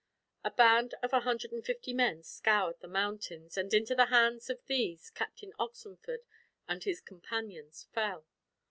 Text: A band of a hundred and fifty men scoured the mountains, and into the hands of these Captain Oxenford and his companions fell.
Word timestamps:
A 0.43 0.49
band 0.49 0.95
of 1.03 1.13
a 1.13 1.19
hundred 1.19 1.51
and 1.53 1.63
fifty 1.63 1.93
men 1.93 2.23
scoured 2.23 2.79
the 2.79 2.87
mountains, 2.87 3.55
and 3.55 3.71
into 3.71 3.93
the 3.93 4.07
hands 4.07 4.49
of 4.49 4.65
these 4.65 5.11
Captain 5.11 5.53
Oxenford 5.59 6.23
and 6.67 6.83
his 6.83 7.01
companions 7.01 7.87
fell. 7.93 8.25